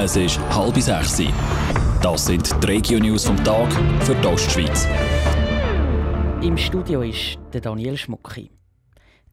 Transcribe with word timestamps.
Es 0.00 0.14
ist 0.14 0.38
halb 0.54 0.76
sechs. 0.76 1.20
Das 2.00 2.26
sind 2.26 2.62
die 2.62 2.66
Regio-News 2.66 3.24
vom 3.24 3.36
Tag 3.42 3.68
für 4.04 4.14
die 4.14 4.28
Ostschweiz. 4.28 4.86
Im 6.40 6.56
Studio 6.56 7.02
ist 7.02 7.36
der 7.52 7.62
Daniel 7.62 7.96
Schmucki. 7.96 8.48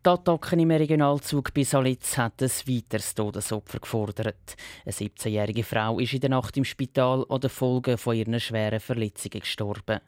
Die 0.03 0.09
Attacken 0.09 0.59
im 0.59 0.71
Regionalzug 0.71 1.53
bei 1.53 1.63
Salitz 1.63 2.17
hat 2.17 2.41
ein 2.41 2.49
weiteres 2.49 3.13
Todesopfer 3.13 3.77
gefordert. 3.77 4.55
Eine 4.83 4.91
17-jährige 4.91 5.63
Frau 5.63 5.99
ist 5.99 6.13
in 6.13 6.21
der 6.21 6.31
Nacht 6.31 6.57
im 6.57 6.65
Spital 6.65 7.23
an 7.29 7.41
den 7.41 7.51
Folgen 7.51 7.99
von 7.99 8.15
ihren 8.15 8.39
schweren 8.39 8.79
Verletzungen 8.79 9.41
gestorben. 9.41 9.99
Ein 9.99 10.01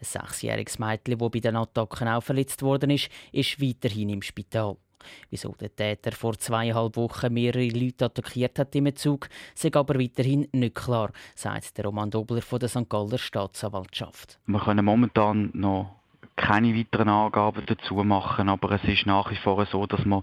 sechsjähriges 0.00 0.78
Mädchen, 0.78 1.18
das 1.18 1.30
bei 1.32 1.40
den 1.40 1.56
Attacken 1.56 2.06
auch 2.06 2.22
verletzt 2.22 2.62
worden 2.62 2.90
ist, 2.90 3.08
ist 3.32 3.60
weiterhin 3.60 4.10
im 4.10 4.22
Spital. 4.22 4.76
Wieso 5.30 5.54
der 5.60 5.74
Täter 5.74 6.12
vor 6.12 6.38
zweieinhalb 6.38 6.96
Wochen 6.96 7.32
mehrere 7.32 7.68
Leute 7.68 8.06
attackiert 8.06 8.58
hat 8.58 8.74
im 8.74 8.94
Zug, 8.94 9.28
sei 9.54 9.70
aber 9.72 9.98
weiterhin 9.98 10.48
nicht 10.52 10.74
klar, 10.74 11.10
sagt 11.34 11.76
der 11.78 11.86
Roman 11.86 12.10
Dobler 12.10 12.42
von 12.42 12.58
der 12.58 12.68
St. 12.68 12.88
Galler 12.88 13.18
Staatsanwaltschaft. 13.18 14.38
Wir 14.46 14.60
können 14.60 14.84
momentan 14.84 15.50
noch 15.54 16.04
keine 16.36 16.76
weiteren 16.76 17.08
Angaben 17.08 17.64
dazu 17.66 17.94
machen, 18.02 18.48
aber 18.48 18.72
es 18.72 18.84
ist 18.84 19.06
nach 19.06 19.30
wie 19.30 19.36
vor 19.36 19.64
so, 19.66 19.86
dass 19.86 20.04
wir 20.04 20.22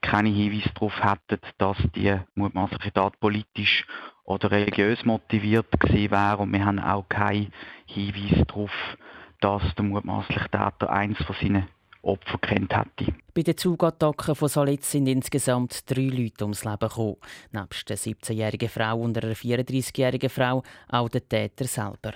keine 0.00 0.28
Hinweise 0.28 0.70
darauf 0.74 1.02
hätten, 1.02 1.40
dass 1.58 1.76
die 1.94 2.16
mutmaßliche 2.34 2.92
Tat 2.92 3.18
politisch 3.20 3.86
oder 4.24 4.50
religiös 4.50 5.04
motiviert 5.04 5.70
gewesen 5.80 6.10
wäre 6.10 6.38
und 6.38 6.52
wir 6.52 6.64
haben 6.64 6.78
auch 6.78 7.08
keinen 7.08 7.52
Hinweis 7.86 8.46
darauf, 8.46 8.72
dass 9.40 9.62
der 9.74 9.84
mutmaßliche 9.84 10.50
Täter 10.50 10.90
eins 10.90 11.18
von 11.24 11.36
seinen 11.40 11.68
Opfer 12.02 12.38
kennt 12.38 12.74
hätte. 12.74 13.14
Bei 13.32 13.42
den 13.42 13.56
Zugattacken 13.56 14.34
von 14.34 14.48
Salitz 14.48 14.90
sind 14.90 15.06
insgesamt 15.06 15.88
drei 15.90 16.02
Leute 16.02 16.44
ums 16.44 16.64
Leben 16.64 16.78
gekommen. 16.80 17.16
Nebst 17.52 17.88
der 17.88 17.96
17-jährigen 17.96 18.68
Frau 18.68 19.00
und 19.00 19.16
einer 19.16 19.34
34-jährigen 19.34 20.30
Frau 20.30 20.62
auch 20.88 21.08
der 21.08 21.28
Täter 21.28 21.64
selber. 21.64 22.14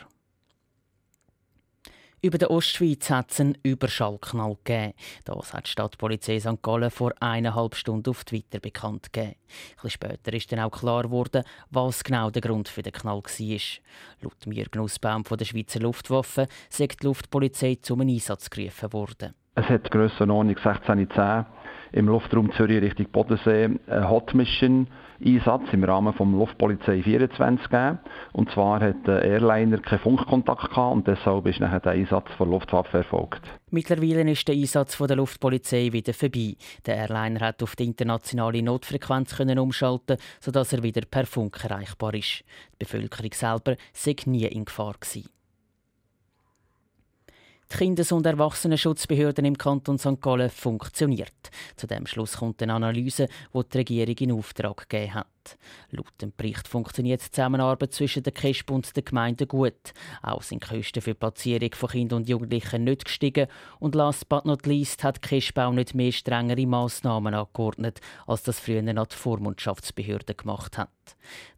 Über 2.23 2.39
der 2.39 2.51
Ostschweiz 2.51 3.09
hat 3.11 3.31
es 3.31 3.41
einen 3.41 3.57
Überschallknall 3.63 4.57
gegeben. 4.65 4.95
Das 5.25 5.55
hat 5.55 5.67
die 5.67 5.71
Stadtpolizei 5.71 6.41
St. 6.41 6.61
Gallen 6.61 6.91
vor 6.91 7.13
eineinhalb 7.21 7.77
Stunden 7.77 8.11
auf 8.11 8.25
Twitter 8.25 8.59
bekannt 8.59 9.13
gegeben. 9.13 9.37
Etwas 9.77 9.93
später 9.93 10.33
ist 10.33 10.51
dann 10.51 10.61
auch 10.61 10.71
klar 10.71 11.05
geworden, 11.05 11.45
was 11.71 12.03
genau 12.03 12.31
der 12.31 12.43
Grund 12.43 12.69
für 12.69 12.83
den 12.83 12.93
Knall 12.93 13.23
war. 13.23 13.61
Laut 14.23 14.47
Mirgen 14.47 14.81
Nussbaum 14.81 15.25
von 15.25 15.39
der 15.39 15.45
Schweizer 15.45 15.79
Luftwaffe 15.79 16.49
sagt 16.69 17.03
die 17.03 17.07
Luftpolizei 17.07 17.79
zum 17.81 18.01
Einsatz 18.01 18.51
gerufen 18.51 18.93
worden. 18.93 19.35
Es 19.59 19.71
hat 19.71 19.91
Grössenordnung 19.91 20.55
1610 20.59 21.47
im 21.93 22.09
Luftraum 22.09 22.53
Zürich 22.53 22.83
Richtung 22.83 23.07
Bodensee 23.11 23.65
einen 23.87 24.11
Hot 24.11 24.35
Mission 24.35 24.87
Einsatz 25.25 25.63
im 25.73 25.83
Rahmen 25.83 26.13
vom 26.13 26.39
Luftpolizei 26.39 27.03
24 27.03 27.71
gegeben. 27.71 27.99
Und 28.35 28.51
zwar 28.51 28.81
hat 28.81 29.07
der 29.07 29.23
Airliner 29.23 29.79
keinen 29.79 30.01
Funkkontakt 30.01 30.69
gehabt 30.69 30.95
und 30.95 31.07
deshalb 31.09 31.47
ist 31.47 31.61
nachher 31.61 31.81
der 31.81 31.93
Einsatz 31.93 32.29
der 32.39 32.47
Luftwaffe 32.47 32.99
erfolgt. 32.99 33.41
Mittlerweile 33.71 34.31
ist 34.31 34.47
der 34.47 34.55
Einsatz 34.55 34.95
von 34.95 35.09
der 35.09 35.17
Luftpolizei 35.17 35.91
wieder 35.91 36.13
vorbei. 36.13 36.57
Der 36.85 36.97
Airliner 36.97 37.41
hat 37.41 37.63
auf 37.63 37.77
die 37.77 37.85
internationale 37.85 38.63
Notfrequenz 38.63 39.39
können 39.39 39.59
umschalten, 39.59 40.19
sodass 40.39 40.75
er 40.75 40.83
wieder 40.83 41.01
per 41.11 41.25
Funk 41.25 41.65
erreichbar 41.65 42.13
ist. 42.13 42.45
Die 42.75 42.85
Bevölkerung 42.85 43.33
selber 43.33 43.77
sei 43.95 44.17
nie 44.27 44.45
in 44.45 44.67
Gefahr 44.67 44.97
gewesen. 45.01 45.31
Die 47.73 47.77
Kindes- 47.77 48.13
und 48.13 48.27
Erwachsenenschutzbehörden 48.27 49.45
im 49.45 49.59
Kanton 49.59 49.99
St. 49.99 50.21
Gallen 50.21 50.51
funktioniert. 50.51 51.51
Zu 51.77 51.87
dem 51.87 52.07
Schluss 52.07 52.37
kommt 52.37 52.63
eine 52.63 52.75
Analyse, 52.75 53.29
die 53.53 53.69
die 53.69 53.79
Regierung 53.79 54.17
in 54.19 54.33
Auftrag 54.33 54.89
gegeben 54.89 55.15
hat. 55.15 55.27
Laut 55.91 56.13
dem 56.21 56.33
Bericht 56.37 56.69
funktioniert 56.69 57.25
die 57.25 57.31
Zusammenarbeit 57.31 57.93
zwischen 57.93 58.23
der 58.23 58.33
KESB 58.33 58.71
und 58.71 58.97
der 58.97 59.03
Gemeinde 59.03 59.47
gut. 59.47 59.93
Auch 60.23 60.43
sind 60.43 60.65
die 60.65 60.77
Kosten 60.77 61.01
für 61.01 61.11
die 61.11 61.19
Platzierung 61.19 61.71
von 61.75 61.89
Kindern 61.89 62.19
und 62.19 62.29
Jugendlichen 62.29 62.85
nicht 62.85 63.05
gestiegen. 63.05 63.49
Und 63.79 63.95
last 63.95 64.29
but 64.29 64.45
not 64.45 64.67
least 64.67 65.05
hat 65.05 65.17
die 65.17 65.29
KESB 65.29 65.59
auch 65.59 65.73
nicht 65.73 65.95
mehr 65.95 66.13
strengere 66.13 66.67
Massnahmen 66.67 67.35
angeordnet, 67.35 68.01
als 68.27 68.43
das 68.43 68.61
früher 68.61 68.83
noch 68.83 69.07
die 69.07 69.17
Vormundschaftsbehörde 69.17 70.35
gemacht 70.35 70.79
hat. 70.79 70.91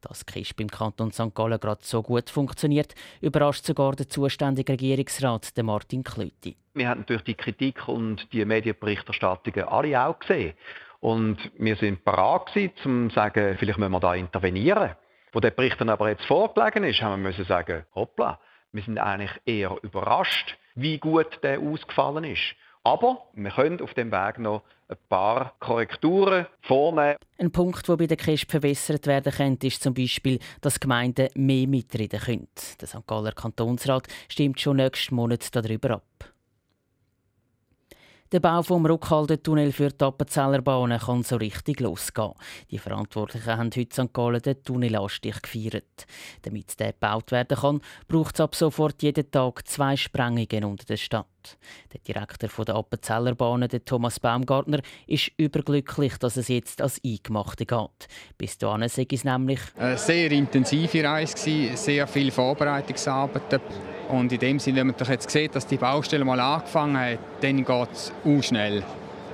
Dass 0.00 0.24
die 0.24 0.32
KESB 0.32 0.62
im 0.62 0.70
Kanton 0.70 1.12
St. 1.12 1.34
Gallen 1.34 1.60
gerade 1.60 1.80
so 1.82 2.02
gut 2.02 2.30
funktioniert, 2.30 2.94
überrascht 3.20 3.64
sogar 3.64 3.96
der 3.96 4.08
zuständige 4.08 4.72
Regierungsrat 4.72 5.52
Martin 5.62 6.02
Klöti. 6.02 6.56
Wir 6.74 6.88
haben 6.88 7.04
durch 7.06 7.22
die 7.22 7.34
Kritik 7.34 7.88
und 7.88 8.32
die 8.32 8.44
Medienberichterstattungen 8.44 9.64
alle 9.64 10.00
auch 10.00 10.18
gesehen. 10.18 10.54
Und 11.00 11.38
wir 11.56 11.76
sind 11.76 12.04
parat 12.04 12.52
gewesen, 12.52 12.72
um 12.84 13.10
zu 13.10 13.14
sagen, 13.14 13.56
vielleicht 13.58 13.78
müssen 13.78 13.92
wir 13.92 14.00
da 14.00 14.14
intervenieren. 14.14 14.96
Wo 15.32 15.40
der 15.40 15.50
Bericht 15.50 15.80
dann 15.80 15.90
aber 15.90 16.08
jetzt 16.08 16.24
vorgelegen 16.24 16.84
ist, 16.84 17.02
haben 17.02 17.22
wir 17.22 17.28
müssen 17.28 17.44
sagen, 17.44 17.84
hoppla, 17.94 18.40
wir 18.72 18.82
sind 18.82 18.98
eigentlich 18.98 19.32
eher 19.44 19.76
überrascht, 19.82 20.56
wie 20.74 20.98
gut 20.98 21.38
der 21.42 21.60
ausgefallen 21.60 22.24
ist. 22.24 22.54
Aber 22.84 23.28
wir 23.34 23.50
können 23.50 23.80
auf 23.82 23.92
dem 23.94 24.10
Weg 24.10 24.38
noch 24.38 24.62
ein 24.88 24.96
paar 25.08 25.54
Korrekturen 25.60 26.46
vornehmen. 26.62 27.16
Ein 27.38 27.52
Punkt, 27.52 27.86
der 27.86 27.96
bei 27.96 28.06
der 28.06 28.16
KESB 28.16 28.50
verbessert 28.50 29.06
werden 29.06 29.32
könnte, 29.32 29.66
ist 29.66 29.82
zum 29.82 29.92
Beispiel, 29.92 30.38
dass 30.62 30.80
Gemeinden 30.80 31.28
mehr 31.34 31.68
mitreden 31.68 32.20
können. 32.20 32.48
Der 32.80 32.88
St. 32.88 33.06
Galler 33.06 33.32
Kantonsrat 33.32 34.06
stimmt 34.28 34.60
schon 34.60 34.76
nächsten 34.76 35.14
Monat 35.14 35.54
darüber 35.54 35.90
ab. 35.90 36.27
Der 38.30 38.40
Bau 38.40 38.62
vom 38.62 38.84
Rückhaltetunnel 38.84 39.72
für 39.72 39.88
die 39.88 40.04
Appenzeller 40.04 40.60
Bahn 40.60 40.98
kann 40.98 41.22
so 41.22 41.36
richtig 41.36 41.80
losgehen. 41.80 42.34
Die 42.70 42.76
Verantwortlichen 42.76 43.56
haben 43.56 43.70
heute 43.74 43.88
St. 43.90 44.12
Gallen 44.12 44.42
den 44.42 44.62
Tunnelanstich 44.62 45.40
gefeiert. 45.40 46.04
Damit 46.42 46.78
der 46.78 46.92
gebaut 46.92 47.32
werden 47.32 47.56
kann, 47.56 47.80
braucht 48.06 48.34
es 48.34 48.42
ab 48.42 48.54
sofort 48.54 49.02
jeden 49.02 49.30
Tag 49.30 49.66
zwei 49.66 49.96
Sprengungen 49.96 50.64
unter 50.64 50.84
der 50.84 50.98
Stadt. 50.98 51.26
Der 51.92 52.00
Direktor 52.00 52.64
der 52.64 52.76
Appenzeller 52.76 53.34
Bahnen, 53.34 53.68
Thomas 53.84 54.20
Baumgartner, 54.20 54.80
ist 55.06 55.30
überglücklich, 55.36 56.16
dass 56.18 56.36
es 56.36 56.48
jetzt 56.48 56.80
als 56.82 57.00
Eingemachte 57.04 57.66
geht. 57.66 58.08
Bis 58.36 58.58
dahin 58.58 58.88
sei 58.88 59.06
es 59.10 59.24
nämlich 59.24 59.60
eine 59.76 59.98
sehr 59.98 60.30
intensive 60.32 61.04
Reise, 61.04 61.76
sehr 61.76 62.06
viele 62.06 62.30
Vorbereitungsarbeiten. 62.30 63.60
Und 64.08 64.32
in 64.32 64.38
dem 64.38 64.58
Sinne, 64.58 64.78
wenn 64.78 64.86
man 64.88 64.96
jetzt 64.98 65.30
sieht, 65.30 65.54
dass 65.54 65.66
die 65.66 65.76
Baustelle 65.76 66.24
mal 66.24 66.40
angefangen 66.40 66.98
hat, 66.98 67.18
dann 67.40 67.64
geht 67.64 67.92
es 67.92 68.12
auch 68.24 68.42
schnell. 68.42 68.82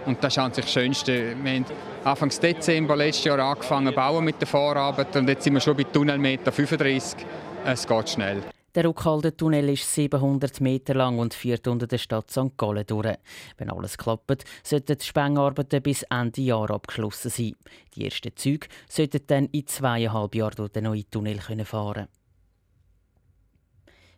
Und 0.06 0.22
das 0.22 0.34
ist 0.34 0.38
eigentlich 0.38 0.64
das 0.64 0.72
Schönste. 0.72 1.36
Wir 1.42 1.52
haben 1.52 1.64
Anfang 2.04 2.28
Dezember 2.28 2.96
letztes 2.96 3.24
Jahr 3.24 3.38
angefangen 3.38 3.94
bauen 3.94 4.24
mit 4.24 4.40
der 4.40 4.46
Vorarbeit 4.46 5.16
und 5.16 5.28
jetzt 5.28 5.44
sind 5.44 5.54
wir 5.54 5.60
schon 5.60 5.76
bei 5.76 5.84
Tunnelmeter 5.84 6.52
35. 6.52 7.24
Es 7.64 7.86
geht 7.86 8.10
schnell. 8.10 8.42
Der 8.74 8.86
Rückhaltetunnel 8.86 9.68
ist 9.68 9.94
700 9.94 10.60
Meter 10.60 10.94
lang 10.94 11.20
und 11.20 11.32
führt 11.32 11.68
unter 11.68 11.86
der 11.86 11.98
Stadt 11.98 12.28
St. 12.32 12.56
Gallen 12.56 12.84
durch. 12.84 13.18
Wenn 13.56 13.70
alles 13.70 13.96
klappt, 13.96 14.44
sollten 14.64 14.98
die 14.98 15.04
Spengarbeiten 15.04 15.80
bis 15.80 16.02
Ende 16.10 16.40
Jahr 16.40 16.72
abgeschlossen 16.72 17.30
sein. 17.30 17.54
Die 17.94 18.04
ersten 18.04 18.34
Züge 18.34 18.66
sollten 18.88 19.20
dann 19.28 19.46
in 19.46 19.68
zweieinhalb 19.68 20.34
Jahren 20.34 20.56
durch 20.56 20.72
den 20.72 20.84
neuen 20.84 21.08
Tunnel 21.08 21.38
fahren 21.38 21.64
können. 21.64 22.23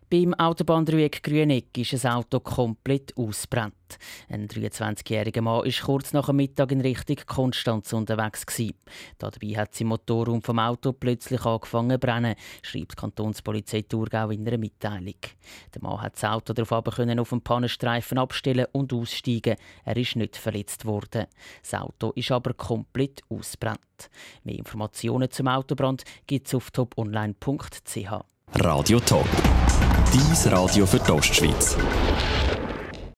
Beim 0.09 0.33
Autobahndreieck 0.35 1.21
Grüneck 1.21 1.77
ist 1.77 2.05
ein 2.05 2.13
Auto 2.13 2.39
komplett 2.39 3.11
ausbrennt. 3.17 3.73
Ein 4.29 4.47
23-jähriger 4.47 5.41
Mann 5.41 5.65
ist 5.65 5.81
kurz 5.81 6.13
nach 6.13 6.27
dem 6.27 6.37
Mittag 6.37 6.71
in 6.71 6.79
Richtung 6.79 7.17
Konstanz 7.25 7.91
unterwegs. 7.91 8.45
Dabei 9.17 9.47
hat 9.57 9.75
sein 9.75 9.87
Motorraum 9.89 10.41
vom 10.41 10.59
Auto 10.59 10.93
plötzlich 10.93 11.43
angefangen 11.43 11.91
zu 11.91 11.97
brennen, 11.99 12.35
schreibt 12.61 12.93
die 12.93 12.95
Kantonspolizei 12.95 13.81
Thurgau 13.81 14.29
in 14.29 14.47
einer 14.47 14.57
Mitteilung. 14.57 15.15
Der 15.75 15.81
Mann 15.81 16.01
hat 16.01 16.15
das 16.15 16.23
Auto 16.23 16.53
darauf 16.53 16.95
können 16.95 17.19
auf 17.19 17.29
dem 17.29 17.41
Pannenstreifen 17.41 18.17
abstellen 18.17 18.67
und 18.71 18.93
aussteigen. 18.93 19.57
Er 19.83 19.97
ist 19.97 20.15
nicht 20.15 20.37
verletzt 20.37 20.85
worden. 20.85 21.25
Das 21.61 21.73
Auto 21.73 22.11
ist 22.11 22.31
aber 22.31 22.53
komplett 22.53 23.23
ausbrennt. 23.27 24.09
Mehr 24.45 24.57
Informationen 24.57 25.29
zum 25.31 25.49
Autobrand 25.49 26.03
gibt 26.27 26.47
es 26.47 26.55
auf 26.55 26.71
toponline.ch. 26.71 28.11
Radio 28.53 29.01
Top. 29.01 29.27
Dies 30.13 30.49
Radio 30.49 30.85
für 30.85 30.99
die 30.99 31.11
Ostschweiz. 31.11 31.75